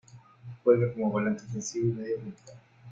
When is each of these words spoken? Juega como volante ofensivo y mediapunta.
Juega 0.63 0.91
como 0.93 1.11
volante 1.11 1.43
ofensivo 1.47 1.89
y 1.89 1.91
mediapunta. 1.93 2.53